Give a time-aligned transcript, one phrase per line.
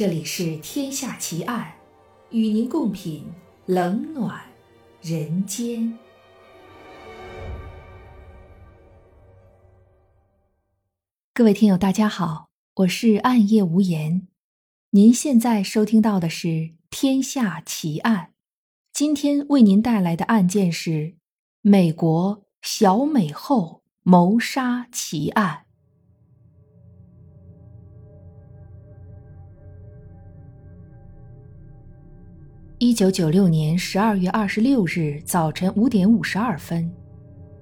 [0.00, 1.74] 这里是《天下奇案》，
[2.34, 3.22] 与您共品
[3.66, 4.40] 冷暖
[5.02, 5.98] 人间。
[11.34, 14.26] 各位听友，大家好，我是暗夜无言。
[14.92, 16.48] 您现在收听到的是
[16.88, 18.28] 《天下奇案》，
[18.94, 21.16] 今天为您带来的案件是
[21.60, 25.66] 美国小美后谋杀奇案。
[32.82, 36.90] 一九九六年十二月二十六日早晨五点五十二分，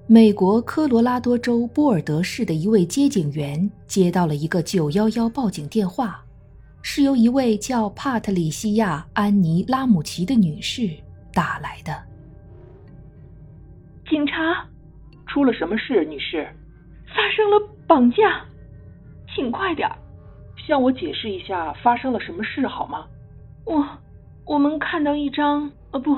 [0.07, 6.23] 美国科罗拉多州波尔德市的一位接警员接到了一个九幺幺报警电话，
[6.81, 10.89] 是由一位叫帕特里西亚·安妮·拉姆奇的女士
[11.33, 11.93] 打来的。
[14.09, 14.65] 警察，
[15.27, 16.47] 出了什么事，女士？
[17.07, 18.41] 发生了绑架，
[19.35, 19.85] 请快点
[20.65, 23.05] 向我解释一下发生了什么事好吗？
[23.65, 23.85] 我。
[24.49, 26.17] 我们看到一张，呃，不，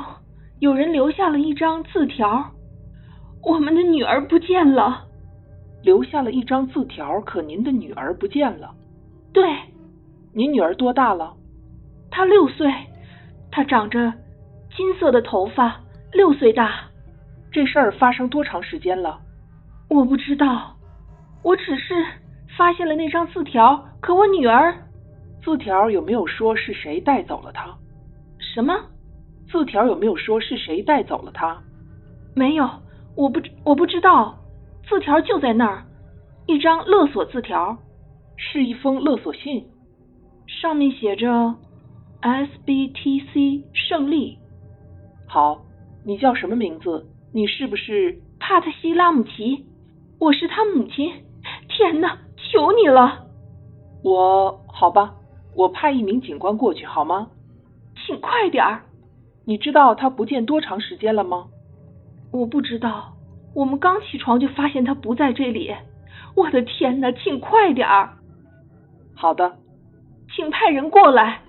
[0.59, 2.49] 有人留下了一张字条。
[3.43, 5.03] 我们的女儿不见了。
[5.83, 8.73] 留下了一张字条，可您的女儿不见了。
[9.33, 9.43] 对。
[10.31, 11.33] 您女儿多大了？
[12.09, 12.71] 她六岁，
[13.51, 14.13] 她长着
[14.77, 15.81] 金色的头发，
[16.13, 16.85] 六岁大。
[17.51, 19.19] 这事儿发生多长时间了？
[19.89, 20.73] 我不知道，
[21.43, 21.93] 我只是
[22.57, 23.83] 发现了那张字条。
[23.99, 24.73] 可我女儿，
[25.43, 27.75] 字条有没有说是谁带走了她？
[28.53, 28.75] 什么？
[29.49, 31.61] 字条有没有说是谁带走了他？
[32.35, 32.69] 没有，
[33.15, 34.37] 我不我不知道。
[34.89, 35.85] 字条就在那儿，
[36.47, 37.77] 一张勒索字条，
[38.35, 39.65] 是一封勒索信，
[40.47, 41.55] 上面写着
[42.19, 44.37] “S B T C 胜利”。
[45.27, 45.61] 好，
[46.05, 47.07] 你叫什么名字？
[47.33, 49.65] 你是不是帕特西拉姆奇？
[50.19, 51.09] 我是他母亲。
[51.69, 53.27] 天哪，求你了！
[54.03, 55.15] 我好吧，
[55.55, 57.29] 我派一名警官过去好吗？
[58.05, 58.83] 请快点儿！
[59.45, 61.47] 你知道他不见多长时间了吗？
[62.31, 63.15] 我不知道，
[63.53, 65.73] 我们刚起床就发现他不在这里。
[66.35, 68.17] 我的天哪，请快点儿！
[69.13, 69.57] 好的，
[70.35, 71.41] 请派人过来。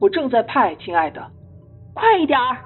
[0.00, 1.24] 我正在派，亲爱的。
[1.94, 2.58] 快一点儿！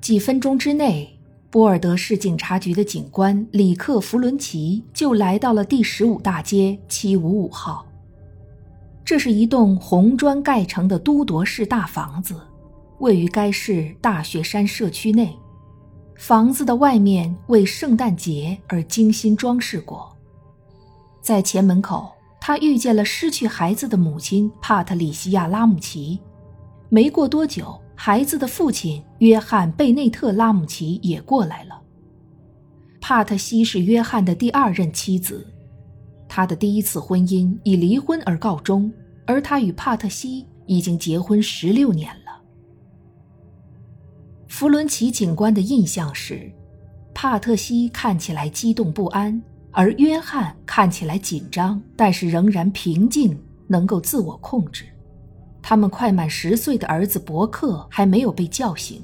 [0.00, 1.18] 几分钟之内，
[1.50, 7.86] 波尔德市警察局的警官里克·弗伦奇就来到了第十五大街七五五号。
[9.06, 12.34] 这是一栋红砖盖成的都铎式大房子，
[12.98, 15.32] 位于该市大雪山社区内。
[16.16, 20.12] 房子的外面为圣诞节而精心装饰过。
[21.22, 26.18] 在前门口，他遇见了失去孩子的母亲帕特里西亚·拉姆齐。
[26.88, 31.80] 没过多久，孩子的父亲约翰·贝内特·拉姆齐也过来了。
[33.00, 35.46] 帕特西是约翰的第二任妻子。
[36.28, 38.92] 他的第一次婚姻以离婚而告终，
[39.26, 42.42] 而他与帕特西已经结婚十六年了。
[44.48, 46.50] 弗伦奇警官的印象是，
[47.14, 54.84] 帕特西看起来激动不安，而约翰看起来紧张，但是仍然平静，能够自我控制。
[55.62, 59.02] 他们快满十岁的儿子伯克还没有被叫醒。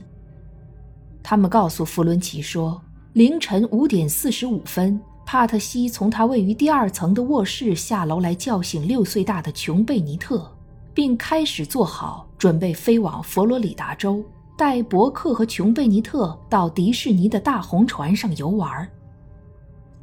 [1.22, 2.80] 他们告诉弗伦奇说，
[3.14, 5.00] 凌晨五点四十五分。
[5.24, 10.50] 帕特西从他位于第二层的卧室下楼来，叫醒六岁大的琼贝尼特，
[10.92, 14.22] 并开始做好准备飞往佛罗里达州，
[14.58, 18.86] 带伯克和琼贝尼特到迪士尼的大红船上游玩。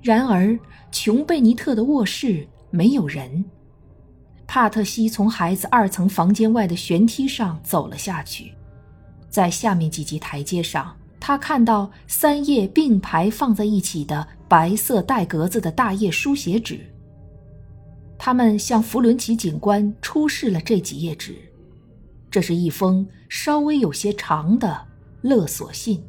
[0.01, 0.57] 然而，
[0.91, 3.45] 琼贝尼特的卧室没有人。
[4.47, 8.51] 帕特西从孩子二层房间外的悬梯上走了下去，
[9.29, 10.95] 在下面几级台阶上。
[11.19, 16.81] 他看到三页并排放在一起的白色带格子的大页书写纸。
[18.17, 21.37] 他们向弗伦奇警官出示了这几页纸，
[22.29, 24.87] 这是一封稍微有些长的
[25.21, 26.03] 勒索信。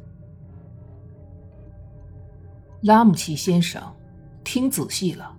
[2.81, 3.81] 拉姆齐先生，
[4.43, 5.31] 听仔细了，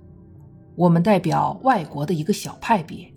[0.76, 3.12] 我们代表外国的一个小派别，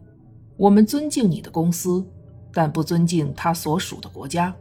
[0.57, 2.03] 我们尊敬你的公司，
[2.51, 4.53] 但不尊敬他所属的国家。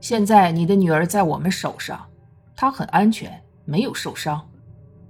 [0.00, 2.04] 现在你的女儿在我们手上，
[2.56, 4.44] 她很安全，没有受伤。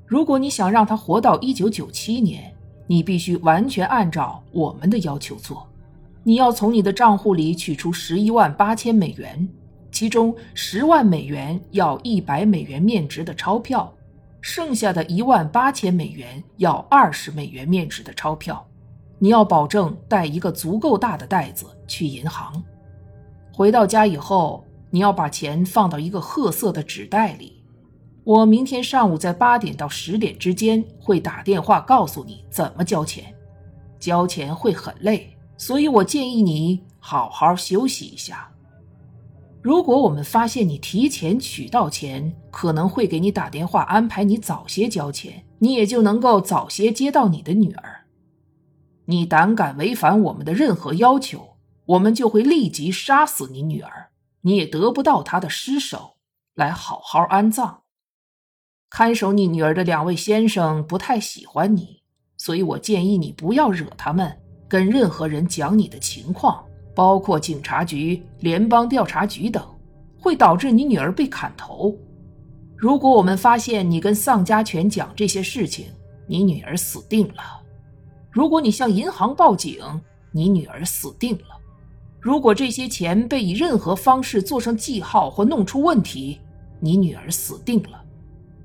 [0.07, 2.55] 如果你想让他活到一九九七年，
[2.87, 5.67] 你必须完全按照我们的要求做。
[6.23, 9.49] 你要从你的账户里取出十一万八千美元，
[9.91, 13.91] 其中十万美元要一百美元面值的钞票，
[14.43, 18.63] 剩下的一万八千美元要二十美元面值的钞票。
[19.19, 22.63] 你要保证带一个足够大的袋子去银行。
[23.55, 24.63] 回到家以后。
[24.93, 27.60] 你要把钱放到一个褐色的纸袋里，
[28.31, 33.35] 我明天上午在八点到十点之间会打电话告诉你怎么交钱。
[33.99, 38.49] 交钱会很累，所以我建议你好好休息一下。
[39.61, 48.03] 如果我们发现你提前取到钱，可能会给你打电话安排你早些交钱，你也就能够早些接到你的女儿。
[49.07, 54.11] 你胆敢违反我们的任何要求，我们就会立即杀死你女儿，
[54.43, 56.13] 你也得不到她的尸首
[56.55, 57.83] 来好好安葬。
[58.91, 62.03] 看守你女儿的两位先生不太喜欢你，
[62.37, 64.37] 所以我建议你不要惹他们，
[64.69, 69.65] 跟任何人讲你的情况，包括警察局、联邦调查局等，
[70.19, 71.97] 会导致你女儿被砍头。
[72.77, 75.87] 如果我们发现你跟丧家犬讲这些事情，
[76.27, 77.63] 你女儿死定了。
[78.29, 79.79] 如果你向银行报警，
[80.33, 81.57] 你女儿死定了。
[82.19, 86.41] 如果这些钱被以任何方式做成记号或弄出问题，
[86.81, 88.00] 你女儿死定了。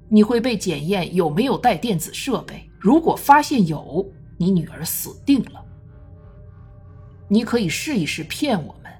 [0.07, 2.69] 你会被检验有没有带电子设备。
[2.79, 4.05] 如果发现有，
[4.37, 5.63] 你女儿死定了。
[7.27, 8.91] 你可以试一试骗我们，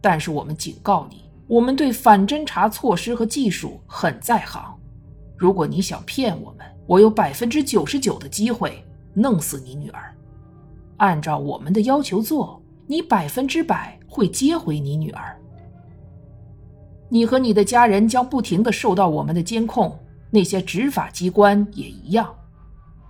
[0.00, 4.78] 但是我们警告你，我们对反侦查措施和技术很在行。
[5.36, 8.84] 如果你想骗我们，我有百分之九十九的机会
[9.14, 10.14] 弄死你女儿。
[10.98, 15.34] 按照我们的要求做，你百分之百会接回你女儿。
[17.08, 19.98] 你和你的家人将不停的受到我们的监控。
[20.34, 22.34] 那些执法机关也一样，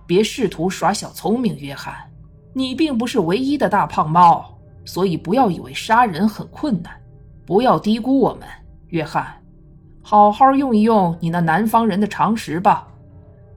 [0.05, 1.95] 别试图耍小聪明，约翰，
[2.53, 6.93] 你并不是唯一的大胖猫，所以不要以为杀人很困难，
[7.45, 8.47] 不要低估我们，
[8.89, 9.41] 约翰，
[10.01, 12.85] 好好用一用你那南方人的常识吧。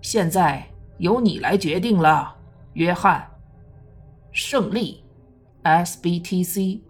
[0.01, 0.65] 现在
[0.99, 2.33] 由你来决定了，
[2.75, 3.29] 约翰。
[4.31, 5.03] 胜利
[5.65, 6.86] ，SBTC。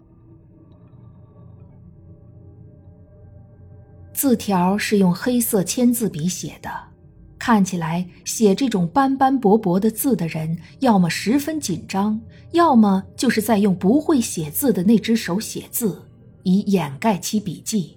[4.17, 6.71] 字条是用黑色签字笔写的，
[7.37, 12.19] 看起来写这种斑斑驳驳的字的人，要么十分紧张，
[12.49, 16.01] 要么就是在用不会写字的那只手写字，
[16.41, 17.95] 以掩盖其笔迹。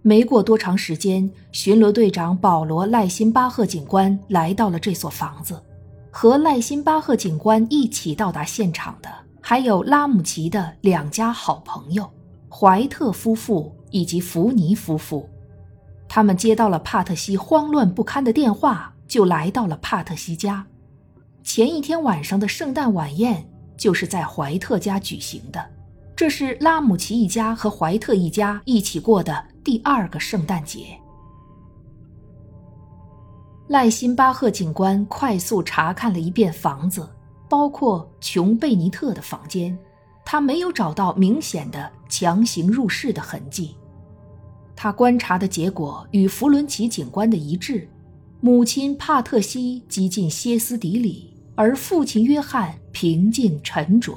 [0.00, 5.62] 没过多长时间，巡逻队长保罗·赖辛巴赫警官来到了这所房子，
[6.10, 9.10] 和赖辛巴赫警官一起到达现场的，
[9.42, 12.10] 还有拉姆齐的两家好朋友——
[12.48, 13.74] 怀特夫妇。
[13.90, 15.28] 以及福尼夫妇，
[16.08, 20.66] 他们接到了帕特西慌乱不堪的电话，就来到了帕特西家。
[21.42, 25.64] 前一天晚上的圣诞晚宴就是在怀特家举行的，
[26.14, 30.98] 这是拉姆齐一家和怀特一家一起过的第二个圣诞节。
[33.68, 37.08] 赖辛巴赫警官快速查看了一遍房子，
[37.48, 39.78] 包括琼贝尼特的房间。
[40.30, 43.74] 他没有找到明显的强行入室的痕迹，
[44.80, 47.88] 他观察的结果与弗伦奇警官的一致。
[48.40, 54.14] 母亲帕特西几近歇斯底里，而父亲约翰平静沉着。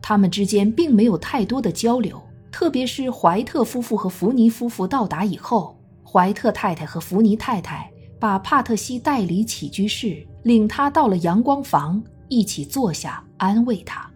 [0.00, 2.18] 他们之间并没有太多的交流，
[2.50, 14.10] 特别是怀特夫妇和福尼夫妇到达以后，怀特太太和福尼太太把帕特西带离起居室，领他到了阳光房，一起坐下安慰他。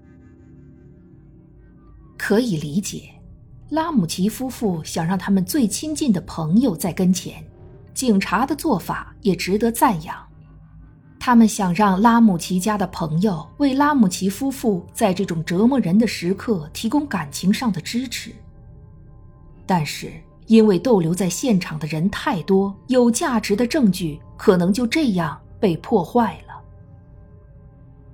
[2.17, 3.11] 可以理解，
[3.71, 7.45] 拉姆齐夫妇想让他们最亲近的朋友在跟前。
[7.93, 10.15] 警察的做法也值得赞扬，
[11.19, 18.31] 他们想让拉姆齐家的朋友为拉姆齐夫妇在这种折磨人的时刻提供感情上的支持。
[19.65, 20.13] 但是，
[20.47, 26.55] 因为逗留在现场的人太多，有价值的证据可能就这样被破坏了。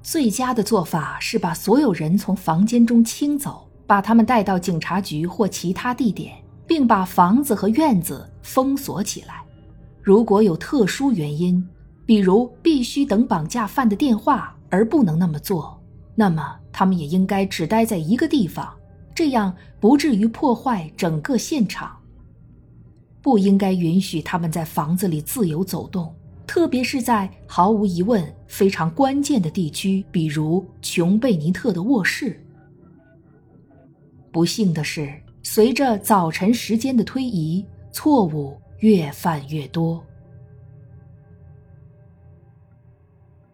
[0.01, 3.69] 最佳的做法是把所有人从房间中清走。
[3.93, 6.35] 把他们带到警察局或其他地点，
[6.67, 9.45] 并把房子和院子封锁起来。
[10.01, 11.63] 如果有特殊原因，
[12.07, 15.79] 比如必须等绑架犯的电话而不能那么做，
[16.15, 18.67] 那么他们也应该只待在一个地方，
[19.15, 21.95] 这样不至于破坏整个现场。
[23.21, 26.15] 不应该允许他们在房子里自由走动，
[26.47, 32.42] 特别是在毫无疑问非常关键的地区，比如琼贝尼特的卧室。
[34.33, 35.13] 不幸的是，
[35.43, 40.03] 随着早晨时间的推移，错误越犯越多。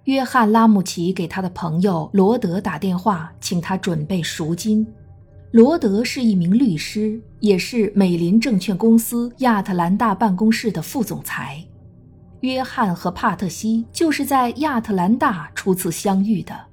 [0.04, 4.86] 约翰·拉姆齐给他的朋友罗德打电话，请他准备赎金。
[5.50, 11.62] 罗德是一名律师，也是美林证券公司亚特兰大办公室的副总裁。
[12.40, 16.67] 约翰和帕特西就是在亚特兰大初次相遇的。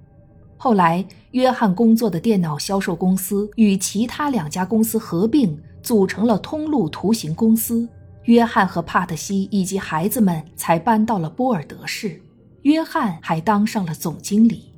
[0.66, 7.88] 后来，约翰工作的电脑销售公司与其他两家公司合并，组成了通路图形公司。
[8.24, 12.20] 约翰和帕特西以及孩子们才搬到了波尔德市。
[12.64, 14.74] 约翰还当上了总经理。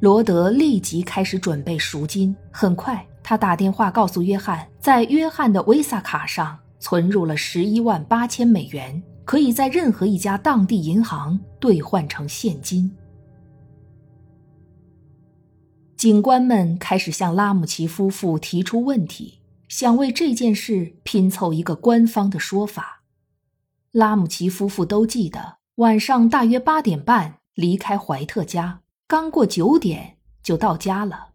[0.00, 2.36] 罗德立即开始准备赎金。
[2.50, 12.94] 很快，他打电话告诉约翰，在约翰的 Visa 卡上存入了十一万八千美元，可以在任何一家当地银行兑换成现金。
[15.96, 23.02] 警官们开始向拉姆齐夫妇提出问题，想为这件事拼凑一个官方的说法。
[23.92, 31.28] 拉姆齐夫妇都记得，晚上大约八点半离开怀特家，刚过九点就到家了。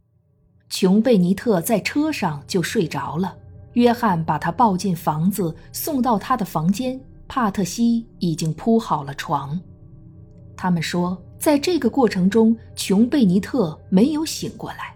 [0.70, 3.36] 琼贝尼特在车上就睡着了，
[3.74, 7.02] 约翰把他抱进房子，送到他的房间。
[7.28, 9.60] 帕特西已经铺好了床。
[10.56, 11.20] 他们说。
[11.42, 14.96] 在这个过程中，琼贝尼特没有醒过来。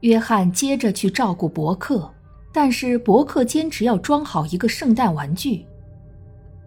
[0.00, 2.10] 约翰接着去照顾伯克，
[2.50, 5.66] 但是伯克坚持要装好一个圣诞玩具。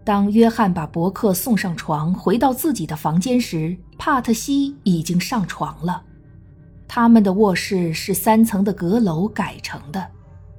[0.04, 6.00] 当约翰把伯克送上床，回到自己的房间时，帕特西已经上床了。
[6.86, 10.06] 他们的卧室是三层的阁楼改成的。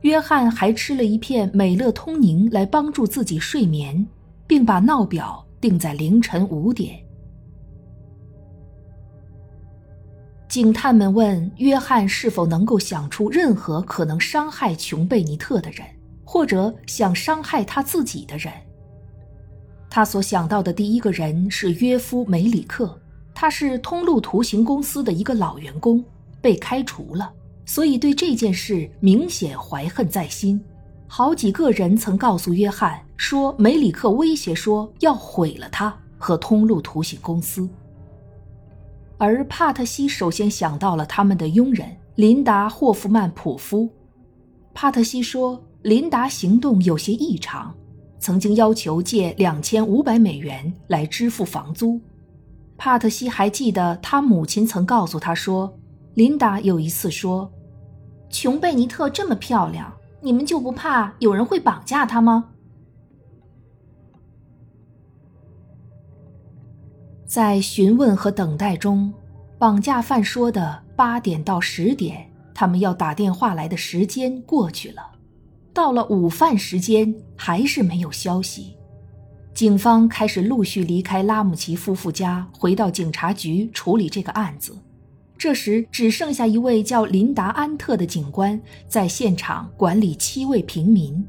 [0.01, 4.05] 约翰还吃了一片美乐通宁来帮助自己睡眠，
[4.45, 6.99] 并把闹表定在凌晨五点。
[10.55, 15.85] 警探们问约翰是否能够想出任何可能伤害琼贝尼特的人，
[16.23, 18.53] 或者想伤害他自己的人。
[19.89, 22.97] 他所想到的第一个人是约夫梅里克，
[23.33, 26.01] 他是通路图形公司的一个老员工，
[26.39, 27.29] 被开除了，
[27.65, 30.63] 所以对这件事明显怀恨在心。
[31.05, 37.67] 好几个人曾告诉约翰说，梅里克威胁说要毁了他和通路图形公司。
[39.17, 43.89] 而帕特西首先想到了他们的佣人琳达·霍夫曼普夫。
[44.73, 47.73] 帕特西说，琳达行动有些异常，
[48.19, 51.99] 曾经要求借两千五百美元来支付房租。
[52.77, 55.77] 帕特西还记得他母亲曾告诉他说，
[56.15, 57.49] 琳达有一次说
[58.29, 62.49] ：“琼贝尼特这么漂亮，你们就不怕有人会绑架她吗？”
[67.35, 69.13] 在询问和等待中，
[69.59, 75.01] 绑架犯说的八点到十点，他们要打电话来的时间过去了。
[75.73, 78.77] 到了午饭时间，还是没有消息。
[79.53, 84.73] 警方开始陆续离开拉姆齐夫妇家，回到警察局处理这个案子。
[85.37, 91.21] 这时，只剩下一位叫琳达·安特的警官在现场管理七位平民：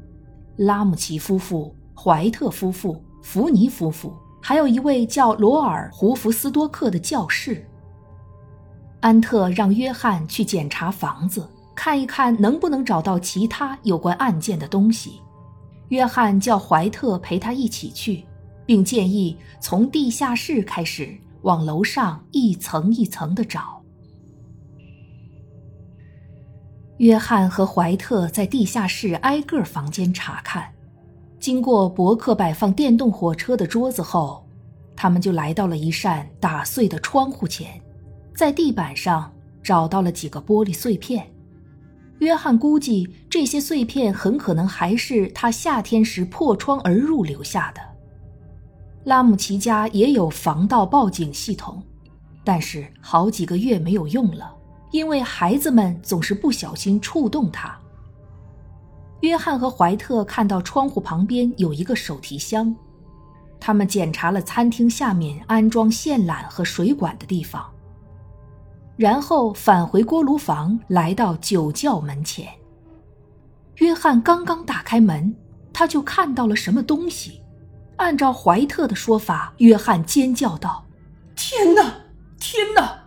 [0.55, 4.13] 拉姆齐夫妇、怀特夫妇、福尼夫妇。
[4.47, 7.67] 还有一位叫罗尔·胡弗斯多克的教士。
[9.01, 15.19] 安特让约翰去检查房子，看一看能不能找到其他有关案件的东西。
[15.89, 18.23] 约翰叫怀特陪他一起去，
[18.65, 23.83] 并建议从地下室开始往楼上一层一层的找。
[26.99, 30.71] 约翰和怀特在地下室挨个房间查看。
[31.47, 34.45] 经过伯克摆放电动火车的桌子后，
[34.97, 37.81] 他们就来到了一扇打碎的窗户前，
[38.35, 41.25] 在地板上找到了几个玻璃碎片。
[42.19, 47.79] 约翰估计这些碎片很可能还是他夏天时破窗而入留下的。
[49.05, 51.81] 拉姆齐家也有防盗报警系统，
[52.43, 54.53] 但是好几个月没有用了，
[54.91, 57.79] 因为孩子们总是不小心触动它。
[59.21, 62.75] 约翰和怀特看到窗户旁边有一个手提箱，
[63.59, 67.65] 他们检查了餐厅下面安装线缆和水管的地方，
[68.95, 72.47] 然后返回锅炉房，来到酒窖门前。
[73.77, 75.35] 约翰刚刚打开门，
[75.73, 77.41] 他就看到了什么东西。
[77.97, 80.85] 按照怀特的说法，约翰尖叫道
[81.35, 81.81] ：“天哪，
[82.39, 83.05] 天哪！”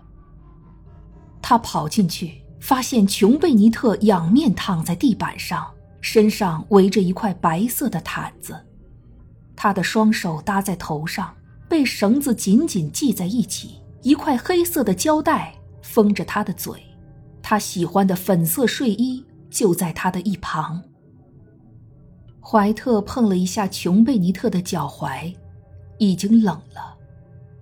[1.40, 5.64] 他跑进去，发现琼贝尼特仰面躺在地板上。
[6.00, 8.59] 身上围着一块白色的毯子，
[9.54, 11.35] 他的双手搭在头上，
[11.69, 13.80] 被绳子紧紧系在一起。
[14.02, 16.83] 一块黑色的胶带封着他的嘴，
[17.42, 20.83] 他喜欢的粉色睡衣就在他的一旁。
[22.40, 25.35] 怀特碰了一下琼贝尼特的脚踝，
[25.99, 26.97] 已经冷了。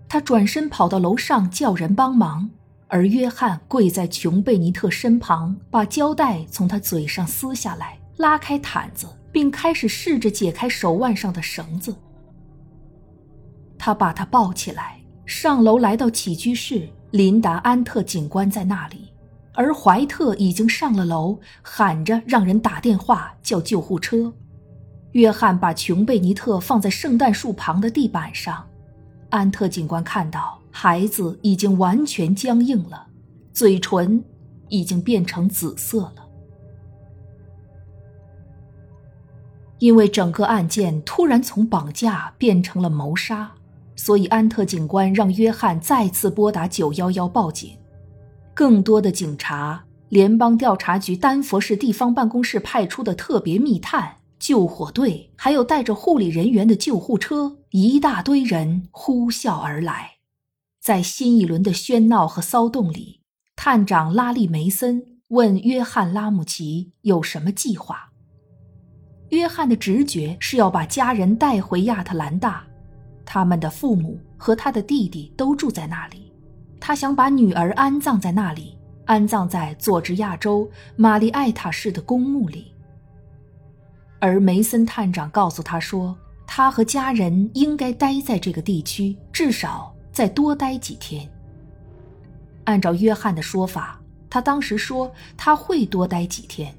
[0.08, 2.48] 他转身跑到楼上叫人帮忙，
[2.86, 7.97] 而约翰跪在琼贝尼特身旁，把胶带从他嘴上撕下来。
[8.18, 11.96] 拉开毯子，并开始试着解开手腕上的绳子。
[13.78, 16.88] 他把他抱起来，上楼来到起居室。
[17.12, 19.10] 琳达·安特警官在那里，
[19.54, 24.30] 而怀特已经上了楼，喊着让人打电话叫救护车。
[25.12, 28.62] 约翰把琼贝尼特放在圣诞树旁的地板上。
[29.30, 33.06] 安特警官看到孩子已经完全僵硬了，
[33.54, 34.22] 嘴唇
[34.68, 36.27] 已经变成紫色了。
[39.78, 43.52] 因为整个案件突然从绑架变成了谋杀，
[43.96, 47.76] 所以安特警官让约翰再次拨打九幺幺报警。
[48.54, 60.14] 更多的警察、联邦调查局丹佛市地方办公室派出的特别密探、救火队，还有带着护理人员的救护车，一大堆人呼啸而来。
[60.80, 63.20] 在新一轮的喧闹和骚动里，
[63.54, 68.07] 探长拉利梅森问约翰拉姆齐有什么计划。
[69.30, 72.64] 约翰的直觉是要把家人带回亚特兰大，
[73.24, 76.32] 他们的父母和他的弟弟都住在那里。
[76.80, 82.72] 他想把女儿安葬在那里，安葬在佐治亚州玛丽艾塔市的公墓里。
[84.20, 86.16] 而梅森探长告诉他说，
[86.46, 91.28] 他和家人应该待在这个地区，至少再多待几天。
[92.64, 96.74] 按照约翰的说法，他当时说他会多待几天。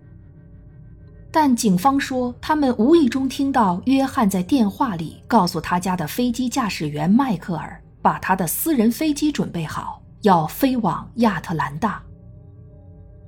[1.32, 7.82] 但警方说，他们无意中听到约翰在电话里告诉他家的飞机驾驶员迈克尔。
[8.02, 12.02] 把他的私人飞机准备好，要飞往亚特兰大。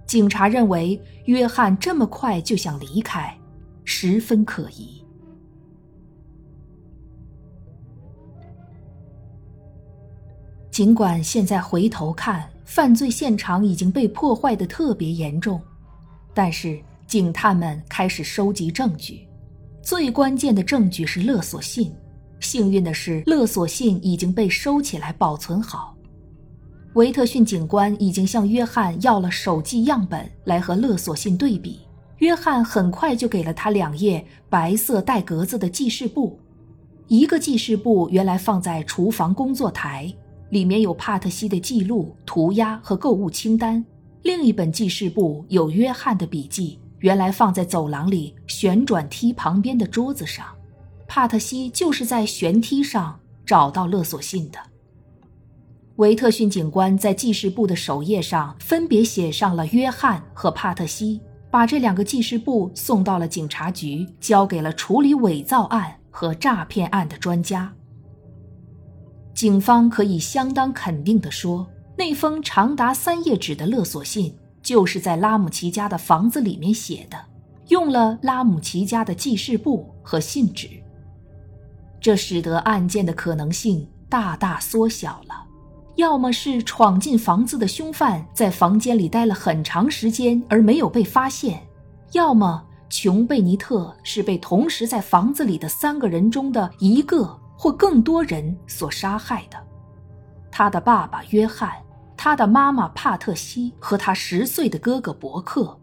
[0.06, 3.38] 警察认为约翰这么快就想离开，
[3.84, 5.06] 十分可疑。
[10.70, 15.62] 尽管现在回头看，犯罪现场已经被破坏的特别严重，
[16.34, 19.28] 但是警探们开始收集证据。
[19.84, 21.92] 最关键的证据是勒索信。
[22.40, 25.94] 幸运的是，勒索信已经被收起来保存好。
[26.94, 31.82] 维特逊警官已经向约翰要了手记样本来和勒索信对比。
[32.20, 36.40] 约翰很快就给了他两页白色带格子的记事簿，
[37.10, 40.10] 一个记事簿原来放在厨房工作台，
[40.50, 43.84] 里面有帕特西的记录、涂鸦和购物清单；
[44.22, 50.46] 另一本记事簿有约翰的笔记，原来放在走廊里旋转梯旁边的桌子上。
[51.08, 54.58] 帕特西就是在旋梯上找到勒索信的。
[55.98, 67.72] 维特逊警官在记事簿的首页上分别写上了约翰和帕特西，把这两个记事簿送到了警察局，交给了处理伪造案和诈骗案的专家。
[69.34, 77.18] 警方可以相当肯定地说，那封长达三页纸的勒索信就是在拉姆齐家的房子里面写的，
[77.70, 80.70] 用了拉姆齐家的记事簿和信纸。
[82.00, 85.46] 这使得案件的可能性大大缩小了，
[85.96, 91.62] 要么是闯进房子的凶犯在房间里待了很长时间而没有被发现，
[92.14, 99.58] 要么琼贝尼特是被同时在房子里的三个人中的一个或更多人所杀害的。
[100.50, 101.72] 他的爸爸约翰，
[102.24, 105.76] 他的妈妈帕特西和他十岁的哥哥伯克。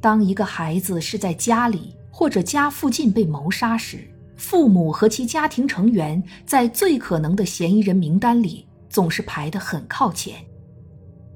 [0.00, 10.36] 当一个孩子是在家里或者家附近被谋杀时，父母和其家庭成员在最可能的嫌疑人名单里总是排得很靠前。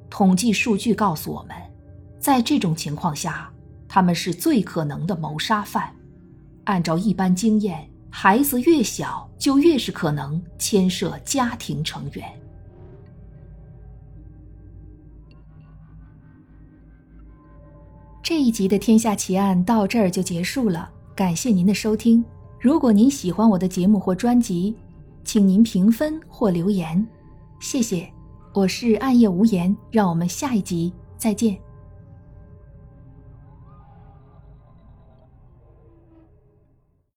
[0.08, 1.56] 统计数据告诉我们，
[2.20, 3.52] 在这种情况下，
[3.88, 5.92] 他们是最可能的谋杀犯。
[6.62, 12.39] 按照一般经验，孩子越小就越是可能牵涉家庭成员。
[18.30, 22.24] 这一集的《天下奇案》到这儿就结束了，感谢您的收听。
[22.60, 24.72] 如果您喜欢我的节目或专辑，
[25.24, 27.04] 请您评分或留言，
[27.58, 28.08] 谢谢。
[28.54, 31.58] 我是暗夜无言，让我们下一集再见。